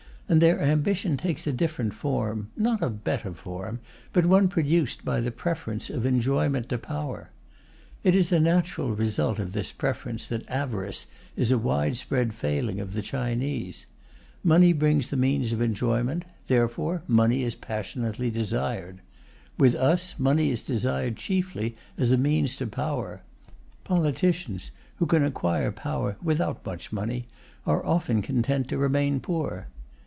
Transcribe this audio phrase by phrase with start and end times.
[0.29, 3.81] And their ambition takes a different form not a better form,
[4.13, 7.31] but one produced by the preference of enjoyment to power.
[8.05, 12.93] It is a natural result of this preference that avarice is a widespread failing of
[12.93, 13.87] the Chinese.
[14.41, 19.01] Money brings the means of enjoyment, therefore money is passionately desired.
[19.57, 23.19] With us, money is desired chiefly as a means to power;
[23.83, 27.25] politicians, who can acquire power without much money,
[27.67, 29.67] are often content to remain poor.